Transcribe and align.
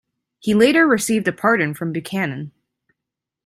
He 0.39 0.55
later 0.55 0.87
received 0.87 1.27
a 1.27 1.31
pardon 1.31 1.75
from 1.75 1.93
Buchanan. 1.93 2.53